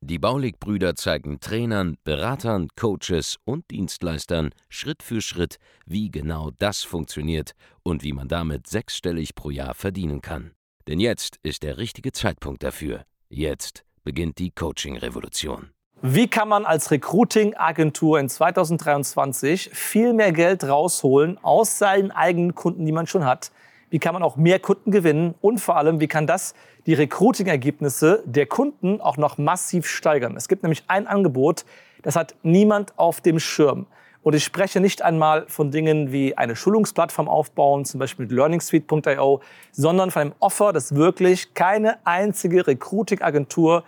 Die 0.00 0.18
Baulig-Brüder 0.18 0.94
zeigen 0.94 1.40
Trainern, 1.40 1.96
Beratern, 2.04 2.68
Coaches 2.76 3.36
und 3.44 3.70
Dienstleistern 3.70 4.50
Schritt 4.68 5.02
für 5.02 5.20
Schritt, 5.20 5.58
wie 5.86 6.10
genau 6.10 6.50
das 6.58 6.82
funktioniert 6.82 7.52
und 7.82 8.02
wie 8.02 8.12
man 8.12 8.28
damit 8.28 8.66
sechsstellig 8.66 9.34
pro 9.34 9.50
Jahr 9.50 9.74
verdienen 9.74 10.20
kann. 10.20 10.52
Denn 10.86 11.00
jetzt 11.00 11.38
ist 11.42 11.62
der 11.62 11.78
richtige 11.78 12.12
Zeitpunkt 12.12 12.62
dafür. 12.62 13.04
Jetzt 13.28 13.84
beginnt 14.04 14.38
die 14.38 14.50
Coaching-Revolution. 14.50 15.70
Wie 16.00 16.28
kann 16.28 16.48
man 16.48 16.64
als 16.64 16.92
Recruiting-Agentur 16.92 18.20
in 18.20 18.28
2023 18.28 19.70
viel 19.72 20.12
mehr 20.12 20.32
Geld 20.32 20.62
rausholen 20.62 21.38
aus 21.42 21.76
seinen 21.76 22.12
eigenen 22.12 22.54
Kunden, 22.54 22.86
die 22.86 22.92
man 22.92 23.08
schon 23.08 23.24
hat? 23.24 23.50
Wie 23.90 23.98
kann 23.98 24.12
man 24.14 24.22
auch 24.22 24.36
mehr 24.36 24.58
Kunden 24.58 24.90
gewinnen? 24.90 25.34
Und 25.40 25.58
vor 25.60 25.76
allem, 25.76 26.00
wie 26.00 26.08
kann 26.08 26.26
das 26.26 26.54
die 26.88 26.94
Recruiting-Ergebnisse 26.94 28.22
der 28.24 28.46
Kunden 28.46 29.02
auch 29.02 29.18
noch 29.18 29.36
massiv 29.36 29.86
steigern. 29.86 30.36
Es 30.38 30.48
gibt 30.48 30.62
nämlich 30.62 30.84
ein 30.88 31.06
Angebot, 31.06 31.66
das 32.02 32.16
hat 32.16 32.34
niemand 32.42 32.98
auf 32.98 33.20
dem 33.20 33.38
Schirm. 33.38 33.86
Und 34.22 34.34
ich 34.34 34.42
spreche 34.42 34.80
nicht 34.80 35.02
einmal 35.02 35.46
von 35.48 35.70
Dingen 35.70 36.12
wie 36.12 36.36
eine 36.36 36.56
Schulungsplattform 36.56 37.28
aufbauen, 37.28 37.84
zum 37.84 38.00
Beispiel 38.00 38.24
mit 38.24 38.32
learningsuite.io, 38.32 39.40
sondern 39.70 40.10
von 40.10 40.22
einem 40.22 40.32
Offer, 40.38 40.72
das 40.72 40.94
wirklich 40.94 41.52
keine 41.54 41.98
einzige 42.06 42.66
Recruiting-Agentur 42.66 43.84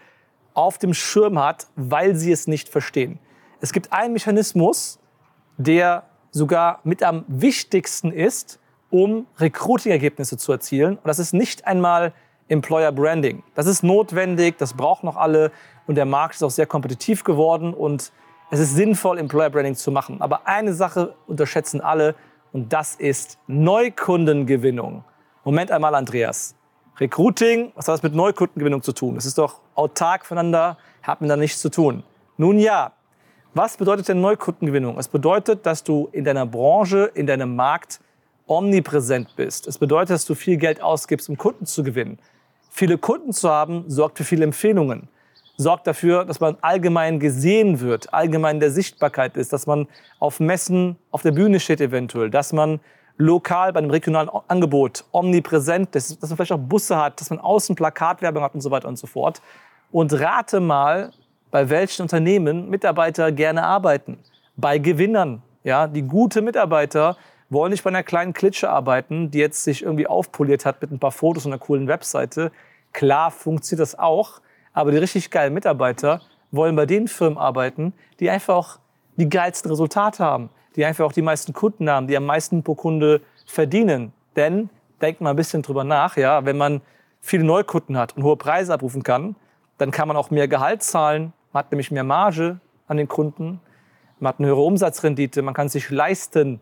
auf 0.52 0.76
dem 0.76 0.92
Schirm 0.92 1.42
hat, 1.42 1.68
weil 1.76 2.16
sie 2.16 2.32
es 2.32 2.46
nicht 2.46 2.68
verstehen. 2.68 3.18
Es 3.60 3.72
gibt 3.72 3.92
einen 3.92 4.12
Mechanismus, 4.12 4.98
der 5.56 6.04
sogar 6.32 6.80
mit 6.84 7.02
am 7.02 7.24
wichtigsten 7.28 8.12
ist, 8.12 8.60
um 8.90 9.26
Recruiting-Ergebnisse 9.38 10.36
zu 10.36 10.52
erzielen. 10.52 10.96
Und 10.96 11.06
das 11.06 11.18
ist 11.18 11.32
nicht 11.32 11.66
einmal 11.66 12.12
Employer 12.48 12.92
Branding. 12.92 13.42
Das 13.54 13.66
ist 13.66 13.82
notwendig, 13.82 14.58
das 14.58 14.74
brauchen 14.74 15.06
noch 15.06 15.16
alle 15.16 15.52
und 15.86 15.94
der 15.94 16.04
Markt 16.04 16.34
ist 16.34 16.42
auch 16.42 16.50
sehr 16.50 16.66
kompetitiv 16.66 17.24
geworden 17.24 17.72
und 17.72 18.12
es 18.50 18.58
ist 18.58 18.74
sinnvoll, 18.74 19.18
Employer 19.18 19.50
Branding 19.50 19.76
zu 19.76 19.92
machen. 19.92 20.20
Aber 20.20 20.46
eine 20.48 20.74
Sache 20.74 21.14
unterschätzen 21.28 21.80
alle 21.80 22.16
und 22.52 22.72
das 22.72 22.96
ist 22.96 23.38
Neukundengewinnung. 23.46 25.04
Moment 25.44 25.70
einmal, 25.70 25.94
Andreas. 25.94 26.56
Recruiting, 26.98 27.72
was 27.76 27.86
hat 27.86 27.94
das 27.94 28.02
mit 28.02 28.14
Neukundengewinnung 28.14 28.82
zu 28.82 28.92
tun? 28.92 29.14
Das 29.14 29.24
ist 29.24 29.38
doch 29.38 29.60
autark 29.74 30.26
voneinander, 30.26 30.76
hat 31.02 31.20
mit 31.20 31.30
da 31.30 31.36
nichts 31.36 31.60
zu 31.60 31.70
tun. 31.70 32.02
Nun 32.36 32.58
ja, 32.58 32.92
was 33.54 33.76
bedeutet 33.76 34.08
denn 34.08 34.20
Neukundengewinnung? 34.20 34.98
Es 34.98 35.08
bedeutet, 35.08 35.64
dass 35.64 35.82
du 35.82 36.08
in 36.12 36.24
deiner 36.24 36.46
Branche, 36.46 37.10
in 37.14 37.26
deinem 37.26 37.56
Markt 37.56 38.00
omnipräsent 38.50 39.36
bist. 39.36 39.68
Es 39.68 39.78
bedeutet, 39.78 40.10
dass 40.10 40.24
du 40.24 40.34
viel 40.34 40.56
Geld 40.56 40.82
ausgibst, 40.82 41.28
um 41.28 41.38
Kunden 41.38 41.66
zu 41.66 41.84
gewinnen. 41.84 42.18
Viele 42.68 42.98
Kunden 42.98 43.32
zu 43.32 43.48
haben, 43.48 43.84
sorgt 43.86 44.18
für 44.18 44.24
viele 44.24 44.44
Empfehlungen. 44.44 45.08
Sorgt 45.56 45.86
dafür, 45.86 46.24
dass 46.24 46.40
man 46.40 46.56
allgemein 46.60 47.20
gesehen 47.20 47.80
wird, 47.80 48.12
allgemein 48.12 48.56
in 48.56 48.60
der 48.60 48.70
Sichtbarkeit 48.70 49.36
ist, 49.36 49.52
dass 49.52 49.66
man 49.66 49.86
auf 50.18 50.40
Messen 50.40 50.96
auf 51.10 51.22
der 51.22 51.32
Bühne 51.32 51.60
steht 51.60 51.80
eventuell, 51.80 52.30
dass 52.30 52.52
man 52.52 52.80
lokal 53.18 53.72
bei 53.72 53.78
einem 53.78 53.90
regionalen 53.90 54.30
Angebot 54.48 55.04
omnipräsent 55.12 55.94
ist, 55.94 56.20
dass 56.22 56.30
man 56.30 56.36
vielleicht 56.36 56.52
auch 56.52 56.58
Busse 56.58 56.96
hat, 56.96 57.20
dass 57.20 57.30
man 57.30 57.38
außen 57.38 57.76
Plakatwerbung 57.76 58.42
hat 58.42 58.54
und 58.54 58.62
so 58.62 58.70
weiter 58.70 58.88
und 58.88 58.96
so 58.96 59.06
fort. 59.06 59.42
Und 59.92 60.12
rate 60.18 60.60
mal, 60.60 61.12
bei 61.50 61.68
welchen 61.68 62.02
Unternehmen 62.02 62.68
Mitarbeiter 62.70 63.30
gerne 63.30 63.62
arbeiten. 63.62 64.18
Bei 64.56 64.78
Gewinnern, 64.78 65.42
ja, 65.62 65.86
die 65.86 66.02
gute 66.02 66.42
Mitarbeiter 66.42 67.16
wollen 67.50 67.72
nicht 67.72 67.84
bei 67.84 67.90
einer 67.90 68.02
kleinen 68.02 68.32
Klitsche 68.32 68.70
arbeiten, 68.70 69.30
die 69.30 69.38
jetzt 69.38 69.64
sich 69.64 69.82
irgendwie 69.82 70.06
aufpoliert 70.06 70.64
hat 70.64 70.80
mit 70.80 70.90
ein 70.92 70.98
paar 70.98 71.12
Fotos 71.12 71.44
und 71.44 71.52
einer 71.52 71.58
coolen 71.58 71.88
Webseite. 71.88 72.52
Klar 72.92 73.30
funktioniert 73.30 73.82
das 73.82 73.98
auch, 73.98 74.40
aber 74.72 74.92
die 74.92 74.98
richtig 74.98 75.30
geilen 75.30 75.52
Mitarbeiter 75.52 76.22
wollen 76.52 76.76
bei 76.76 76.86
den 76.86 77.08
Firmen 77.08 77.38
arbeiten, 77.38 77.92
die 78.20 78.30
einfach 78.30 78.54
auch 78.54 78.78
die 79.16 79.28
geilsten 79.28 79.70
Resultate 79.70 80.24
haben, 80.24 80.50
die 80.76 80.84
einfach 80.84 81.04
auch 81.04 81.12
die 81.12 81.22
meisten 81.22 81.52
Kunden 81.52 81.90
haben, 81.90 82.06
die 82.06 82.16
am 82.16 82.24
meisten 82.24 82.62
pro 82.62 82.74
Kunde 82.74 83.20
verdienen. 83.46 84.12
Denn, 84.36 84.70
denkt 85.00 85.20
mal 85.20 85.30
ein 85.30 85.36
bisschen 85.36 85.62
drüber 85.62 85.84
nach, 85.84 86.16
ja, 86.16 86.44
wenn 86.44 86.56
man 86.56 86.80
viele 87.20 87.44
Neukunden 87.44 87.96
hat 87.98 88.16
und 88.16 88.22
hohe 88.22 88.36
Preise 88.36 88.72
abrufen 88.72 89.02
kann, 89.02 89.34
dann 89.78 89.90
kann 89.90 90.08
man 90.08 90.16
auch 90.16 90.30
mehr 90.30 90.48
Gehalt 90.48 90.82
zahlen, 90.82 91.32
man 91.52 91.64
hat 91.64 91.72
nämlich 91.72 91.90
mehr 91.90 92.04
Marge 92.04 92.60
an 92.86 92.96
den 92.96 93.08
Kunden, 93.08 93.60
man 94.18 94.28
hat 94.28 94.38
eine 94.38 94.48
höhere 94.48 94.60
Umsatzrendite, 94.60 95.42
man 95.42 95.54
kann 95.54 95.68
sich 95.68 95.90
leisten, 95.90 96.60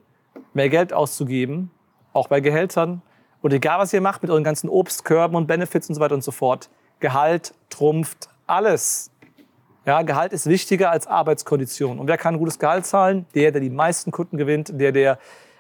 mehr 0.55 0.69
Geld 0.69 0.93
auszugeben, 0.93 1.71
auch 2.13 2.29
bei 2.29 2.41
Gehältern. 2.41 3.03
Und 3.43 3.53
egal, 3.53 3.79
was 3.79 3.93
ihr 3.93 4.01
macht 4.01 4.23
mit 4.23 4.31
euren 4.31 4.45
ganzen 4.45 4.69
Obstkörben 4.69 5.37
und 5.37 5.47
Benefits 5.47 5.89
und 5.89 5.95
so 5.95 6.01
weiter 6.01 6.15
und 6.15 6.25
so 6.25 6.33
fort, 6.33 6.71
Gehalt 7.01 7.55
trumpft 7.71 8.29
alles. 8.47 9.11
Ja, 9.87 10.03
Gehalt 10.03 10.33
ist 10.33 10.47
wichtiger 10.47 10.91
als 10.91 11.07
Arbeitskondition. 11.07 11.99
Und 11.99 12.09
wer 12.09 12.19
kann 12.19 12.35
ein 12.35 12.39
gutes 12.39 12.59
Gehalt 12.59 12.85
zahlen? 12.85 13.27
Der, 13.35 13.53
der 13.53 13.61
die 13.61 13.71
meisten 13.71 14.11
Kunden 14.11 14.37
gewinnt, 14.37 14.73
der, 14.75 14.93
der 14.93 15.19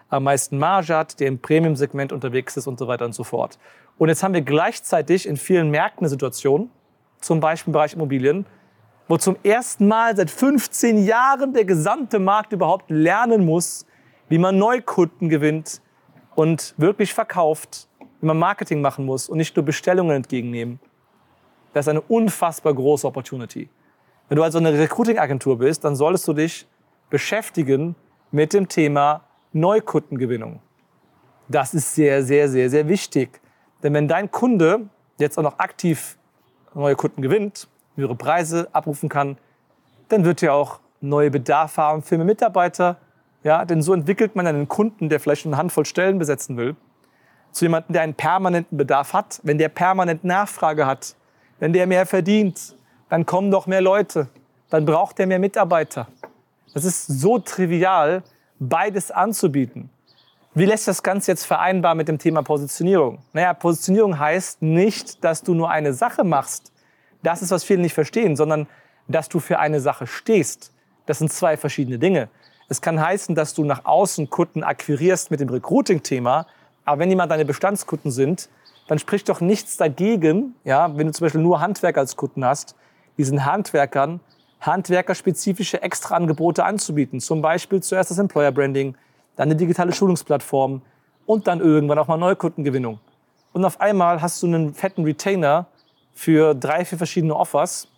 am 0.09 0.25
meisten 0.25 0.59
Marge 0.59 0.97
hat, 0.97 1.21
der 1.21 1.29
im 1.29 1.39
Premium-Segment 1.39 2.13
unterwegs 2.13 2.57
ist 2.57 2.67
und 2.67 2.79
so 2.79 2.89
weiter 2.89 3.05
und 3.05 3.15
so 3.15 3.25
fort. 3.25 3.59
Und 3.99 4.09
jetzt 4.09 4.23
haben 4.23 4.35
wir 4.35 4.43
gleichzeitig 4.43 5.27
in 5.27 5.37
vielen 5.37 5.71
Märkten 5.71 6.01
eine 6.01 6.09
Situation, 6.09 6.71
zum 7.21 7.41
Beispiel 7.41 7.71
im 7.71 7.73
Bereich 7.73 7.95
Immobilien, 7.95 8.47
wo 9.09 9.17
zum 9.17 9.37
ersten 9.43 9.89
Mal 9.89 10.17
seit 10.17 10.31
15 10.31 11.05
Jahren 11.05 11.53
der 11.53 11.65
gesamte 11.65 12.19
Markt 12.19 12.53
überhaupt 12.53 12.91
lernen 12.91 13.45
muss, 13.45 13.87
wie 14.29 14.39
man 14.39 14.59
Neukunden 14.59 15.29
gewinnt 15.29 15.81
und 16.35 16.75
wirklich 16.77 17.15
verkauft, 17.15 17.89
wie 18.21 18.27
man 18.27 18.39
Marketing 18.39 18.81
machen 18.81 19.05
muss 19.05 19.29
und 19.29 19.39
nicht 19.39 19.57
nur 19.57 19.65
Bestellungen 19.65 20.17
entgegennehmen. 20.17 20.81
Das 21.73 21.87
ist 21.87 21.91
eine 21.91 22.01
unfassbar 22.01 22.75
große 22.75 23.07
Opportunity. 23.07 23.69
Wenn 24.29 24.37
du 24.37 24.43
also 24.43 24.59
eine 24.59 24.79
Recruiting-Agentur 24.79 25.59
bist, 25.59 25.85
dann 25.85 25.97
solltest 25.97 26.29
du 26.29 26.33
dich 26.33 26.67
beschäftigen 27.11 27.95
mit 28.31 28.53
dem 28.53 28.69
Thema 28.69 29.23
Neukundengewinnung. 29.53 30.61
Das 31.49 31.73
ist 31.73 31.95
sehr, 31.95 32.23
sehr, 32.23 32.49
sehr, 32.49 32.69
sehr 32.69 32.89
wichtig. 32.89 33.41
Denn 33.83 33.95
wenn 33.95 34.07
dein 34.07 34.31
Kunde 34.31 34.89
jetzt 35.19 35.39
auch 35.39 35.43
noch 35.43 35.59
aktiv 35.59 36.19
neue 36.75 36.95
Kunden 36.95 37.23
gewinnt, 37.23 37.69
höhere 37.97 38.15
Preise 38.15 38.69
abrufen 38.73 39.09
kann, 39.09 39.39
dann 40.09 40.25
wird 40.25 40.43
er 40.43 40.55
auch 40.55 40.81
neue 41.01 41.31
Bedarfe 41.31 41.81
haben 41.83 42.03
für 42.03 42.17
mehr 42.17 42.27
Mitarbeiter, 42.27 42.99
ja, 43.45 43.65
denn 43.65 43.83
so 43.83 43.95
entwickelt 43.95 44.37
man 44.37 44.47
einen 44.47 44.69
Kunden, 44.69 45.09
der 45.09 45.21
vielleicht 45.21 45.47
eine 45.47 45.57
Handvoll 45.57 45.85
Stellen 45.85 46.19
besetzen 46.19 46.57
will, 46.57 46.77
zu 47.53 47.65
jemandem, 47.65 47.93
der 47.93 48.03
einen 48.03 48.15
permanenten 48.15 48.77
Bedarf 48.77 49.13
hat. 49.13 49.41
Wenn 49.43 49.59
der 49.59 49.69
permanent 49.69 50.25
Nachfrage 50.25 50.87
hat, 50.87 51.15
wenn 51.59 51.73
der 51.73 51.87
mehr 51.87 52.07
verdient, 52.07 52.75
dann 53.09 53.27
kommen 53.27 53.51
doch 53.51 53.67
mehr 53.67 53.81
Leute. 53.81 54.29
Dann 54.71 54.85
braucht 54.85 55.19
er 55.19 55.27
mehr 55.27 55.39
Mitarbeiter. 55.39 56.09
Das 56.75 56.85
ist 56.85 57.07
so 57.07 57.39
trivial, 57.39 58.23
beides 58.59 59.11
anzubieten. 59.11 59.91
Wie 60.55 60.65
lässt 60.65 60.89
das 60.89 61.03
Ganze 61.03 61.31
jetzt 61.31 61.45
vereinbar 61.45 61.95
mit 61.95 62.09
dem 62.09 62.19
Thema 62.19 62.43
Positionierung? 62.43 63.21
Naja, 63.33 63.55
Positionierung 63.55 64.19
heißt 64.19 64.61
nicht, 64.61 65.23
dass 65.23 65.43
du 65.43 65.55
nur 65.55 65.71
eine 65.71 65.95
Sache 65.95 66.25
machst. 66.25 66.73
Das 67.23 67.43
ist, 67.43 67.51
was 67.51 67.65
viele 67.65 67.81
nicht 67.81 67.95
verstehen, 67.95 68.37
sondern 68.37 68.67
dass 69.07 69.29
du 69.29 69.41
für 69.41 69.59
eine 69.59 69.81
Sache 69.81 70.07
stehst. 70.07 70.73
Das 71.07 71.19
sind 71.19 71.33
zwei 71.33 71.57
verschiedene 71.57 71.99
Dinge. 71.99 72.29
Es 72.69 72.81
kann 72.81 73.01
heißen, 73.01 73.35
dass 73.35 73.55
du 73.55 73.65
nach 73.65 73.85
außen 73.85 74.29
Kunden 74.29 74.63
akquirierst 74.63 75.31
mit 75.31 75.41
dem 75.41 75.49
Recruiting-Thema, 75.49 76.47
aber 76.85 77.01
wenn 77.01 77.09
jemand 77.09 77.33
deine 77.33 77.45
Bestandskunden 77.45 78.11
sind, 78.11 78.49
dann 78.89 78.99
spricht 78.99 79.29
doch 79.29 79.41
nichts 79.41 79.77
dagegen, 79.77 80.55
ja, 80.65 80.97
wenn 80.97 81.07
du 81.07 81.13
zum 81.13 81.27
Beispiel 81.27 81.41
nur 81.41 81.61
Handwerker 81.61 82.01
als 82.01 82.17
Kunden 82.17 82.45
hast, 82.45 82.75
diesen 83.17 83.45
Handwerkern 83.45 84.21
handwerkerspezifische 84.61 85.83
Extraangebote 85.83 86.65
anzubieten. 86.65 87.21
Zum 87.21 87.43
Beispiel 87.43 87.83
zuerst 87.83 88.11
das 88.11 88.19
Employer 88.19 88.51
Branding, 88.51 88.97
dann 89.37 89.49
eine 89.49 89.57
digitale 89.57 89.93
Schulungsplattform 89.93 90.83
und 91.27 91.47
dann 91.47 91.61
irgendwann 91.61 91.99
auch 91.99 92.09
mal 92.09 92.17
Neukundengewinnung. 92.17 92.99
Und 93.53 93.65
auf 93.65 93.81
einmal 93.81 94.21
hast 94.21 94.43
du 94.43 94.47
einen 94.47 94.75
fetten 94.75 95.05
Retainer 95.05 95.67
für 96.13 96.55
drei, 96.55 96.85
vier 96.85 96.99
verschiedene 96.99 97.37
Offers 97.37 97.89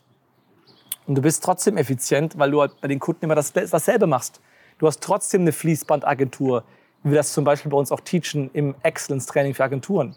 und 1.07 1.15
du 1.15 1.23
bist 1.23 1.43
trotzdem 1.43 1.77
effizient, 1.77 2.39
weil 2.39 2.51
du 2.51 2.61
halt 2.61 2.81
bei 2.81 2.89
den 2.89 2.99
Kunden 2.99 3.25
immer 3.25 3.35
das, 3.35 3.53
dasselbe 3.53 4.07
machst. 4.07 4.41
Du 4.81 4.87
hast 4.87 5.03
trotzdem 5.03 5.43
eine 5.43 5.53
Fließbandagentur, 5.53 6.65
wie 7.03 7.11
wir 7.11 7.19
das 7.19 7.35
zum 7.35 7.45
Beispiel 7.45 7.71
bei 7.71 7.77
uns 7.77 7.93
auch 7.93 8.01
teachen 8.01 8.49
im 8.55 8.75
Excellence-Training 8.83 9.53
für 9.53 9.63
Agenturen. 9.63 10.17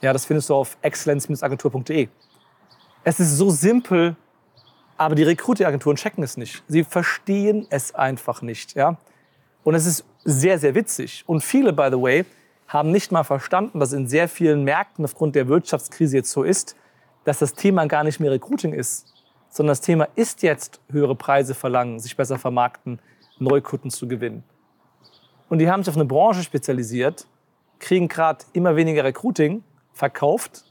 Ja, 0.00 0.12
das 0.12 0.24
findest 0.26 0.50
du 0.50 0.56
auf 0.56 0.76
excellence-agentur.de. 0.82 2.08
Es 3.04 3.20
ist 3.20 3.36
so 3.36 3.50
simpel, 3.50 4.16
aber 4.96 5.14
die 5.14 5.22
Recruiting-Agenturen 5.22 5.94
checken 5.94 6.24
es 6.24 6.36
nicht. 6.36 6.64
Sie 6.66 6.82
verstehen 6.82 7.68
es 7.70 7.94
einfach 7.94 8.42
nicht. 8.42 8.74
Ja? 8.74 8.98
Und 9.62 9.76
es 9.76 9.86
ist 9.86 10.04
sehr, 10.24 10.58
sehr 10.58 10.74
witzig. 10.74 11.22
Und 11.28 11.44
viele, 11.44 11.72
by 11.72 11.88
the 11.92 12.02
way, 12.02 12.24
haben 12.66 12.90
nicht 12.90 13.12
mal 13.12 13.22
verstanden, 13.22 13.78
dass 13.78 13.92
in 13.92 14.08
sehr 14.08 14.28
vielen 14.28 14.64
Märkten 14.64 15.04
aufgrund 15.04 15.36
der 15.36 15.46
Wirtschaftskrise 15.46 16.16
jetzt 16.16 16.32
so 16.32 16.42
ist, 16.42 16.74
dass 17.22 17.38
das 17.38 17.54
Thema 17.54 17.86
gar 17.86 18.02
nicht 18.02 18.18
mehr 18.18 18.32
Recruiting 18.32 18.72
ist, 18.72 19.06
sondern 19.50 19.70
das 19.70 19.82
Thema 19.82 20.08
ist 20.16 20.42
jetzt 20.42 20.80
höhere 20.90 21.14
Preise 21.14 21.54
verlangen, 21.54 22.00
sich 22.00 22.16
besser 22.16 22.40
vermarkten, 22.40 22.98
Neukunden 23.40 23.90
zu 23.90 24.06
gewinnen. 24.08 24.44
Und 25.48 25.58
die 25.58 25.70
haben 25.70 25.82
sich 25.82 25.90
auf 25.90 25.96
eine 25.96 26.04
Branche 26.04 26.42
spezialisiert, 26.42 27.26
kriegen 27.78 28.08
gerade 28.08 28.44
immer 28.52 28.76
weniger 28.76 29.04
Recruiting 29.04 29.64
verkauft, 29.92 30.64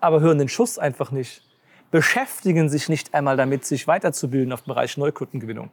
aber 0.00 0.20
hören 0.20 0.38
den 0.38 0.48
Schuss 0.48 0.78
einfach 0.78 1.10
nicht. 1.10 1.42
Beschäftigen 1.90 2.68
sich 2.68 2.88
nicht 2.88 3.14
einmal 3.14 3.36
damit, 3.36 3.64
sich 3.64 3.86
weiterzubilden 3.86 4.52
auf 4.52 4.62
dem 4.62 4.68
Bereich 4.68 4.96
Neukundengewinnung. 4.96 5.70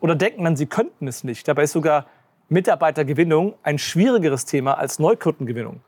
Oder 0.00 0.14
denken 0.14 0.44
dann, 0.44 0.56
sie 0.56 0.66
könnten 0.66 1.08
es 1.08 1.24
nicht. 1.24 1.46
Dabei 1.48 1.64
ist 1.64 1.72
sogar 1.72 2.06
Mitarbeitergewinnung 2.48 3.54
ein 3.62 3.78
schwierigeres 3.78 4.44
Thema 4.44 4.78
als 4.78 4.98
Neukundengewinnung. 4.98 5.80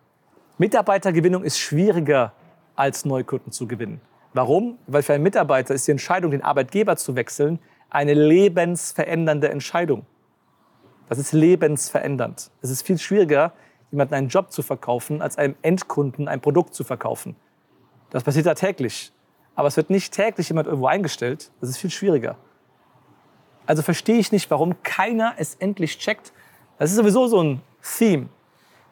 Mitarbeitergewinnung 0.59 1.45
ist 1.45 1.59
schwieriger 1.59 2.33
als 2.77 3.05
Neukunden 3.05 3.53
zu 3.53 3.67
gewinnen. 3.67 4.01
Warum? 4.35 4.79
Weil 4.87 5.03
für 5.03 5.15
einen 5.15 5.23
Mitarbeiter 5.23 5.75
ist 5.75 5.87
die 5.87 5.91
Entscheidung, 5.91 6.31
den 6.31 6.43
Arbeitgeber 6.43 6.97
zu 6.97 7.17
wechseln, 7.17 7.59
eine 7.93 8.15
lebensverändernde 8.15 9.51
Entscheidung. 9.51 10.07
Das 11.09 11.19
ist 11.19 11.33
lebensverändernd. 11.33 12.51
Es 12.63 12.71
ist 12.71 12.87
viel 12.87 12.99
schwieriger, 12.99 13.53
jemanden 13.91 14.15
einen 14.15 14.29
Job 14.29 14.51
zu 14.51 14.63
verkaufen, 14.63 15.21
als 15.21 15.37
einem 15.37 15.57
Endkunden 15.61 16.27
ein 16.27 16.41
Produkt 16.41 16.75
zu 16.75 16.85
verkaufen. 16.85 17.37
Das 18.11 18.25
passiert 18.25 18.47
da 18.47 18.55
täglich. 18.55 19.13
Aber 19.55 19.69
es 19.69 19.77
wird 19.77 19.91
nicht 19.91 20.15
täglich 20.15 20.49
jemand 20.49 20.69
irgendwo 20.69 20.87
eingestellt. 20.87 21.51
Das 21.61 21.69
ist 21.69 21.77
viel 21.77 21.91
schwieriger. 21.91 22.37
Also 23.67 23.83
verstehe 23.83 24.17
ich 24.17 24.33
nicht, 24.33 24.51
warum 24.51 24.83
keiner 24.83 25.35
es 25.37 25.55
endlich 25.57 25.99
checkt. 25.99 26.33
Das 26.79 26.91
ist 26.91 26.97
sowieso 26.97 27.27
so 27.27 27.43
ein 27.43 27.61
Theme. 27.99 28.29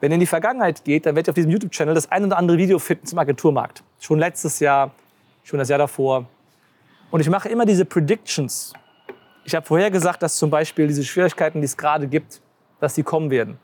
Wenn 0.00 0.12
ihr 0.12 0.14
in 0.14 0.20
die 0.20 0.26
Vergangenheit 0.26 0.84
geht, 0.84 1.06
dann 1.06 1.14
werdet 1.14 1.28
ihr 1.28 1.32
auf 1.32 1.36
diesem 1.36 1.50
YouTube-Channel 1.50 1.94
das 1.94 2.12
ein 2.12 2.24
oder 2.24 2.36
andere 2.36 2.58
Video 2.58 2.78
finden 2.78 3.06
zum 3.06 3.18
Agenturmarkt. 3.18 3.82
Schon 3.98 4.18
letztes 4.18 4.60
Jahr, 4.60 4.90
schon 5.42 5.58
das 5.58 5.70
Jahr 5.70 5.78
davor. 5.78 6.26
Und 7.10 7.20
ich 7.20 7.30
mache 7.30 7.48
immer 7.48 7.64
diese 7.64 7.86
Predictions. 7.86 8.74
Ich 9.50 9.56
habe 9.56 9.66
vorher 9.66 9.90
gesagt, 9.90 10.22
dass 10.22 10.36
zum 10.36 10.48
Beispiel 10.48 10.86
diese 10.86 11.02
Schwierigkeiten, 11.02 11.60
die 11.60 11.64
es 11.64 11.76
gerade 11.76 12.06
gibt, 12.06 12.40
dass 12.78 12.94
die 12.94 13.02
kommen 13.02 13.32
werden. 13.32 13.58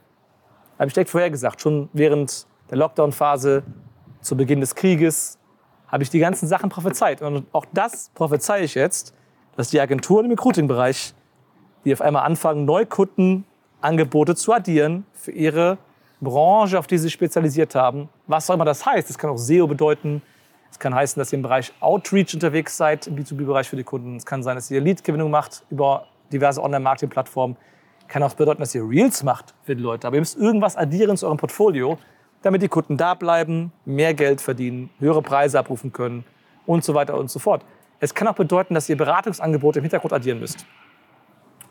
Habe 0.81 0.88
ich 0.88 0.94
direkt 0.94 1.11
vorher 1.11 1.31
gesagt, 1.31 1.61
schon 1.61 1.88
während 1.93 2.49
der 2.71 2.79
Lockdown-Phase, 2.79 3.62
zu 4.21 4.37
Beginn 4.37 4.59
des 4.59 4.75
Krieges, 4.75 5.38
habe 5.87 6.03
ich 6.03 6.11
die 6.11 6.19
ganzen 6.19 6.49
Sachen 6.49 6.71
prophezeit. 6.71 7.23
Und 7.23 7.47
auch 7.53 7.67
das 7.73 8.11
prophezeie 8.17 8.65
ich 8.65 8.75
jetzt, 8.75 9.15
dass 9.56 9.69
die 9.69 9.81
Agenturen 9.81 10.25
im 10.25 10.33
Recruiting-Bereich, 10.33 11.15
die 11.85 11.93
auf 11.93 12.00
einmal 12.00 12.25
anfangen, 12.25 12.65
Neukundenangebote 12.65 14.35
zu 14.35 14.55
addieren 14.55 15.06
für 15.12 15.31
ihre 15.31 15.79
Branche, 16.21 16.81
auf 16.81 16.88
die 16.88 16.99
sie 16.99 17.11
spezialisiert 17.11 17.77
haben. 17.77 18.09
Was 18.27 18.50
auch 18.50 18.55
immer 18.55 18.65
das 18.65 18.85
heißt. 18.85 19.09
Das 19.09 19.19
kann 19.19 19.31
auch 19.31 19.38
SEO 19.38 19.69
bedeuten. 19.69 20.21
Es 20.76 20.81
kann 20.81 20.94
heißen, 20.94 21.19
dass 21.19 21.32
ihr 21.32 21.38
im 21.38 21.43
Bereich 21.43 21.73
Outreach 21.81 22.34
unterwegs 22.34 22.76
seid, 22.76 23.06
im 23.06 23.17
B2B-Bereich 23.17 23.67
für 23.67 23.76
die 23.76 23.82
Kunden. 23.82 24.17
Es 24.17 24.26
kann 24.26 24.43
sein, 24.43 24.56
dass 24.56 24.70
ihr 24.70 24.78
Lead-Gewinnung 24.82 25.31
macht 25.31 25.64
über 25.70 26.05
diverse 26.31 26.62
Online-Marketing-Plattformen. 26.62 27.56
Kann 28.08 28.23
auch 28.23 28.34
bedeuten, 28.34 28.61
dass 28.61 28.75
ihr 28.75 28.87
Reels 28.87 29.23
macht 29.23 29.55
für 29.62 29.75
die 29.75 29.82
Leute. 29.82 30.06
Aber 30.06 30.17
ihr 30.17 30.20
müsst 30.20 30.37
irgendwas 30.37 30.76
addieren 30.76 31.17
zu 31.17 31.25
eurem 31.25 31.38
Portfolio, 31.38 31.96
damit 32.43 32.61
die 32.61 32.69
Kunden 32.69 32.99
da 32.99 33.14
bleiben, 33.14 33.73
mehr 33.87 34.12
Geld 34.12 34.43
verdienen, 34.43 34.90
höhere 34.99 35.23
Preise 35.23 35.58
abrufen 35.58 35.94
können 35.94 36.26
und 36.67 36.84
so 36.84 36.93
weiter 36.93 37.17
und 37.17 37.31
so 37.31 37.38
fort. 37.38 37.64
Es 37.99 38.14
kann 38.14 38.28
auch 38.28 38.34
bedeuten, 38.34 38.75
dass 38.75 38.87
ihr 38.90 38.99
Beratungsangebote 38.99 39.78
im 39.78 39.84
Hintergrund 39.84 40.12
addieren 40.12 40.40
müsst. 40.40 40.67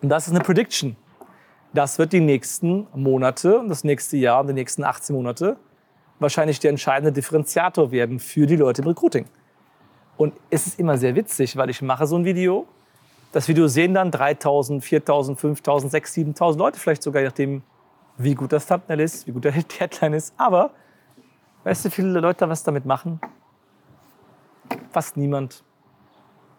Und 0.02 0.10
das 0.10 0.26
ist 0.26 0.34
eine 0.34 0.44
Prediction. 0.44 0.96
Das 1.76 2.00
wird 2.00 2.12
die 2.12 2.22
nächsten 2.22 2.88
Monate 2.96 3.64
das 3.68 3.84
nächste 3.84 4.18
Jahr 4.18 4.42
und 4.42 4.48
die 4.48 4.54
nächsten 4.54 4.84
18 4.84 5.16
Monate 5.16 5.58
wahrscheinlich 6.26 6.60
der 6.60 6.72
entscheidende 6.72 7.12
Differenziator 7.12 7.92
werden 7.92 8.20
für 8.20 8.48
die 8.48 8.56
Leute 8.56 8.82
im 8.82 8.88
Recruiting. 8.88 9.26
Und 10.18 10.34
es 10.50 10.66
ist 10.66 10.80
immer 10.80 10.98
sehr 10.98 11.16
witzig, 11.16 11.56
weil 11.56 11.70
ich 11.70 11.84
mache 11.84 12.08
so 12.08 12.18
ein 12.18 12.26
Video. 12.26 12.68
Das 13.32 13.48
Video 13.48 13.68
sehen 13.68 13.94
dann 13.94 14.10
3000, 14.10 14.84
4000, 14.84 15.40
5000, 15.40 15.92
6000, 15.92 16.26
7000 16.36 16.60
Leute, 16.60 16.80
vielleicht 16.80 17.04
sogar, 17.04 17.22
je 17.22 17.28
nachdem, 17.28 17.62
wie 18.18 18.34
gut 18.34 18.54
das 18.54 18.66
Thumbnail 18.66 19.02
ist, 19.02 19.28
wie 19.28 19.34
gut 19.34 19.44
der 19.44 19.52
Headline 19.80 20.14
ist. 20.14 20.34
Aber 20.36 20.72
weißt 21.64 21.86
du, 21.86 21.92
viele 21.92 22.20
Leute 22.20 22.50
was 22.50 22.64
damit 22.64 22.86
machen? 22.86 23.22
Fast 24.90 25.18
niemand. 25.18 25.64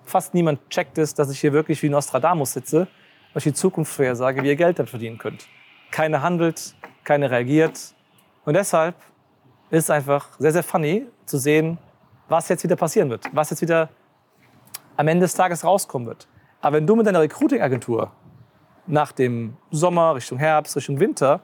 Fast 0.04 0.32
niemand 0.32 0.60
checkt 0.70 0.96
es, 0.98 1.12
dass 1.12 1.28
ich 1.28 1.40
hier 1.40 1.52
wirklich 1.52 1.82
wie 1.82 1.88
Nostradamus 1.88 2.52
sitze, 2.52 2.86
was 3.34 3.44
ich 3.44 3.52
die 3.52 3.58
Zukunft 3.58 3.92
vorhersage, 3.92 4.44
wie 4.44 4.48
ihr 4.48 4.56
Geld 4.56 4.78
damit 4.78 4.90
verdienen 4.90 5.18
könnt. 5.18 5.48
Keiner 5.90 6.22
handelt, 6.22 6.76
keiner 7.02 7.32
reagiert. 7.32 7.80
Und 8.44 8.54
deshalb 8.54 8.94
ist 9.70 9.90
einfach 9.90 10.28
sehr, 10.38 10.52
sehr 10.52 10.62
funny 10.62 11.06
zu 11.24 11.38
sehen, 11.38 11.78
was 12.28 12.48
jetzt 12.48 12.64
wieder 12.64 12.76
passieren 12.76 13.10
wird, 13.10 13.24
was 13.32 13.50
jetzt 13.50 13.62
wieder 13.62 13.88
am 14.96 15.08
Ende 15.08 15.24
des 15.24 15.34
Tages 15.34 15.64
rauskommen 15.64 16.06
wird. 16.06 16.28
Aber 16.60 16.76
wenn 16.76 16.86
du 16.86 16.96
mit 16.96 17.06
deiner 17.06 17.20
Recruiting-Agentur 17.20 18.10
nach 18.86 19.12
dem 19.12 19.56
Sommer, 19.70 20.14
Richtung 20.14 20.38
Herbst, 20.38 20.76
Richtung 20.76 20.98
Winter 21.00 21.40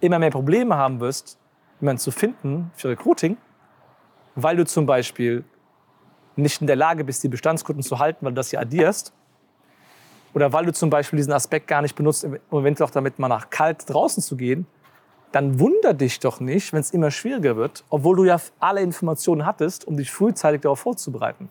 immer 0.00 0.18
mehr 0.18 0.30
Probleme 0.30 0.76
haben 0.76 1.00
wirst, 1.00 1.38
jemanden 1.80 2.00
zu 2.00 2.10
finden 2.10 2.70
für 2.74 2.88
Recruiting, 2.88 3.36
weil 4.34 4.56
du 4.56 4.64
zum 4.64 4.86
Beispiel 4.86 5.44
nicht 6.36 6.60
in 6.60 6.66
der 6.66 6.76
Lage 6.76 7.04
bist, 7.04 7.22
die 7.22 7.28
Bestandskunden 7.28 7.82
zu 7.82 7.98
halten, 7.98 8.24
weil 8.24 8.32
du 8.32 8.36
das 8.36 8.50
hier 8.50 8.60
addierst, 8.60 9.12
oder 10.34 10.52
weil 10.52 10.66
du 10.66 10.72
zum 10.72 10.90
Beispiel 10.90 11.16
diesen 11.16 11.32
Aspekt 11.32 11.66
gar 11.66 11.82
nicht 11.82 11.96
benutzt, 11.96 12.24
im 12.24 12.38
Moment 12.50 12.80
auch 12.82 12.90
damit 12.90 13.18
mal 13.18 13.28
nach 13.28 13.50
kalt 13.50 13.88
draußen 13.88 14.22
zu 14.22 14.36
gehen, 14.36 14.66
dann 15.32 15.60
wunder 15.60 15.94
dich 15.94 16.20
doch 16.20 16.40
nicht, 16.40 16.72
wenn 16.72 16.80
es 16.80 16.90
immer 16.90 17.10
schwieriger 17.10 17.56
wird, 17.56 17.84
obwohl 17.90 18.16
du 18.16 18.24
ja 18.24 18.40
alle 18.58 18.80
Informationen 18.80 19.44
hattest, 19.44 19.86
um 19.86 19.96
dich 19.96 20.10
frühzeitig 20.10 20.62
darauf 20.62 20.80
vorzubereiten. 20.80 21.50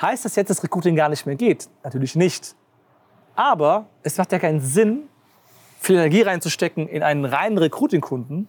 Heißt 0.00 0.24
das 0.24 0.36
jetzt, 0.36 0.48
dass 0.48 0.62
Recruiting 0.62 0.96
gar 0.96 1.08
nicht 1.08 1.26
mehr 1.26 1.36
geht? 1.36 1.68
Natürlich 1.82 2.16
nicht. 2.16 2.54
Aber 3.36 3.86
es 4.02 4.16
macht 4.16 4.32
ja 4.32 4.38
keinen 4.38 4.60
Sinn, 4.60 5.08
viel 5.80 5.96
Energie 5.96 6.22
reinzustecken 6.22 6.88
in 6.88 7.02
einen 7.02 7.24
reinen 7.24 7.58
Recruiting-Kunden, 7.58 8.48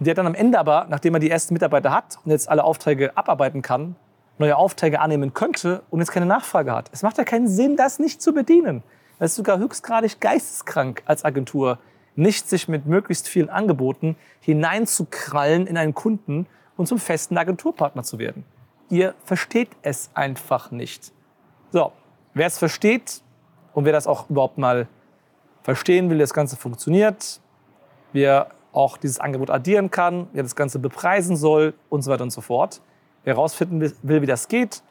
der 0.00 0.14
dann 0.14 0.26
am 0.26 0.34
Ende 0.34 0.58
aber, 0.58 0.86
nachdem 0.90 1.14
er 1.14 1.20
die 1.20 1.30
ersten 1.30 1.54
Mitarbeiter 1.54 1.92
hat 1.92 2.18
und 2.24 2.30
jetzt 2.30 2.48
alle 2.48 2.64
Aufträge 2.64 3.16
abarbeiten 3.16 3.62
kann, 3.62 3.96
neue 4.38 4.56
Aufträge 4.56 5.00
annehmen 5.00 5.32
könnte 5.32 5.82
und 5.90 6.00
jetzt 6.00 6.10
keine 6.10 6.26
Nachfrage 6.26 6.72
hat. 6.72 6.90
Es 6.92 7.02
macht 7.02 7.16
ja 7.18 7.24
keinen 7.24 7.48
Sinn, 7.48 7.76
das 7.76 7.98
nicht 7.98 8.20
zu 8.20 8.34
bedienen. 8.34 8.82
Das 9.18 9.30
ist 9.30 9.36
sogar 9.36 9.58
höchstgradig 9.58 10.20
geisteskrank 10.20 11.02
als 11.06 11.24
Agentur, 11.24 11.78
nicht 12.16 12.48
sich 12.48 12.68
mit 12.68 12.86
möglichst 12.86 13.28
vielen 13.28 13.48
Angeboten 13.48 14.16
hineinzukrallen 14.40 15.66
in 15.66 15.76
einen 15.76 15.94
Kunden 15.94 16.46
und 16.76 16.86
zum 16.86 16.98
festen 16.98 17.38
Agenturpartner 17.38 18.02
zu 18.02 18.18
werden. 18.18 18.44
Ihr 18.88 19.14
versteht 19.24 19.70
es 19.82 20.10
einfach 20.14 20.70
nicht. 20.70 21.12
So, 21.72 21.92
wer 22.34 22.46
es 22.46 22.58
versteht 22.58 23.22
und 23.74 23.84
wer 23.84 23.92
das 23.92 24.06
auch 24.06 24.30
überhaupt 24.30 24.58
mal 24.58 24.88
verstehen 25.62 26.08
will, 26.08 26.16
wie 26.16 26.20
das 26.20 26.34
Ganze 26.34 26.56
funktioniert, 26.56 27.40
wer 28.12 28.48
auch 28.72 28.96
dieses 28.96 29.18
Angebot 29.18 29.50
addieren 29.50 29.90
kann, 29.90 30.28
wer 30.32 30.42
das 30.42 30.54
Ganze 30.54 30.78
bepreisen 30.78 31.36
soll 31.36 31.74
und 31.88 32.02
so 32.02 32.10
weiter 32.10 32.22
und 32.22 32.30
so 32.30 32.40
fort. 32.40 32.80
Wer 33.24 33.34
herausfinden 33.34 33.80
will, 34.02 34.22
wie 34.22 34.26
das 34.26 34.48
geht, 34.48 34.82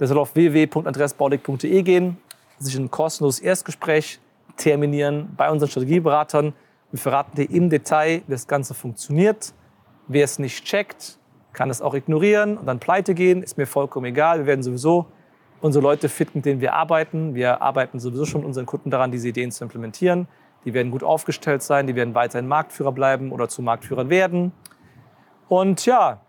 der 0.00 0.08
soll 0.08 0.18
auf 0.18 0.34
www.andreasbaulig.de 0.34 1.82
gehen, 1.82 2.16
sich 2.58 2.76
ein 2.76 2.90
kostenloses 2.90 3.40
Erstgespräch 3.40 4.20
terminieren 4.56 5.34
bei 5.36 5.50
unseren 5.50 5.68
Strategieberatern 5.68 6.54
wir 6.92 6.98
verraten 6.98 7.34
dir 7.36 7.50
im 7.50 7.70
Detail, 7.70 8.22
wie 8.26 8.30
das 8.30 8.46
Ganze 8.46 8.74
funktioniert. 8.74 9.54
Wer 10.08 10.24
es 10.24 10.38
nicht 10.38 10.64
checkt, 10.64 11.18
kann 11.54 11.70
es 11.70 11.80
auch 11.80 11.94
ignorieren 11.94 12.58
und 12.58 12.66
dann 12.66 12.78
pleite 12.78 13.14
gehen. 13.14 13.42
Ist 13.42 13.56
mir 13.56 13.66
vollkommen 13.66 14.06
egal. 14.06 14.40
Wir 14.40 14.46
werden 14.46 14.62
sowieso 14.62 15.06
unsere 15.62 15.82
Leute 15.82 16.10
fit, 16.10 16.34
mit 16.34 16.44
denen 16.44 16.60
wir 16.60 16.74
arbeiten. 16.74 17.34
Wir 17.34 17.62
arbeiten 17.62 17.98
sowieso 17.98 18.26
schon 18.26 18.42
mit 18.42 18.48
unseren 18.48 18.66
Kunden 18.66 18.90
daran, 18.90 19.10
diese 19.10 19.28
Ideen 19.28 19.50
zu 19.50 19.64
implementieren. 19.64 20.28
Die 20.64 20.74
werden 20.74 20.92
gut 20.92 21.02
aufgestellt 21.02 21.62
sein, 21.62 21.86
die 21.86 21.96
werden 21.96 22.14
weiterhin 22.14 22.46
Marktführer 22.46 22.92
bleiben 22.92 23.32
oder 23.32 23.48
zu 23.48 23.62
Marktführern 23.62 24.10
werden. 24.10 24.52
Und 25.48 25.86
ja, 25.86 26.20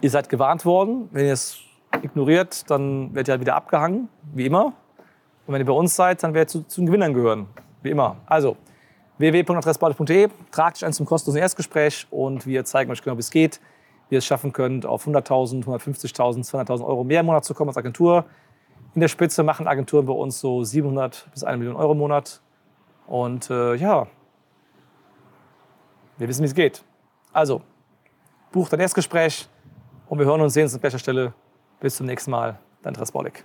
ihr 0.00 0.10
seid 0.10 0.28
gewarnt 0.28 0.64
worden. 0.64 1.08
Wenn 1.12 1.26
ihr 1.26 1.32
es 1.32 1.60
ignoriert, 2.02 2.70
dann 2.70 3.14
werdet 3.14 3.28
ihr 3.28 3.32
halt 3.32 3.40
wieder 3.40 3.56
abgehangen, 3.56 4.08
wie 4.34 4.46
immer. 4.46 4.66
Und 5.46 5.54
wenn 5.54 5.60
ihr 5.60 5.66
bei 5.66 5.72
uns 5.72 5.96
seid, 5.96 6.22
dann 6.22 6.34
werdet 6.34 6.54
ihr 6.54 6.60
zu, 6.60 6.66
zu 6.68 6.80
den 6.82 6.86
Gewinnern 6.86 7.14
gehören, 7.14 7.46
wie 7.82 7.90
immer. 7.90 8.16
Also, 8.26 8.56
www.adressbaulich.de. 9.20 10.28
Tragt 10.50 10.78
euch 10.78 10.84
ein 10.84 10.92
zum 10.94 11.04
kostenlosen 11.04 11.42
Erstgespräch 11.42 12.06
und 12.10 12.46
wir 12.46 12.64
zeigen 12.64 12.90
euch 12.90 13.02
genau, 13.02 13.16
wie 13.16 13.20
es 13.20 13.30
geht, 13.30 13.60
wie 14.08 14.14
ihr 14.14 14.18
es 14.18 14.24
schaffen 14.24 14.52
könnt, 14.52 14.86
auf 14.86 15.06
100.000, 15.06 15.64
150.000, 15.66 16.50
200.000 16.50 16.84
Euro 16.84 17.04
mehr 17.04 17.20
im 17.20 17.26
Monat 17.26 17.44
zu 17.44 17.52
kommen 17.52 17.68
als 17.68 17.76
Agentur. 17.76 18.24
In 18.94 19.00
der 19.02 19.08
Spitze 19.08 19.42
machen 19.42 19.68
Agenturen 19.68 20.06
bei 20.06 20.12
uns 20.12 20.40
so 20.40 20.64
700 20.64 21.28
bis 21.32 21.44
1 21.44 21.58
Million 21.58 21.76
Euro 21.76 21.92
im 21.92 21.98
Monat. 21.98 22.40
Und 23.06 23.50
äh, 23.50 23.74
ja, 23.74 24.06
wir 26.16 26.28
wissen, 26.28 26.42
wie 26.42 26.46
es 26.46 26.54
geht. 26.54 26.82
Also, 27.32 27.60
bucht 28.52 28.72
ein 28.72 28.80
Erstgespräch 28.80 29.48
und 30.08 30.18
wir 30.18 30.26
hören 30.26 30.40
und 30.40 30.50
sehen 30.50 30.64
uns 30.64 30.74
an 30.74 30.82
welcher 30.82 30.98
Stelle. 30.98 31.34
Bis 31.78 31.96
zum 31.96 32.06
nächsten 32.06 32.30
Mal, 32.30 32.58
dein 32.82 32.94
Trasbolik. 32.94 33.44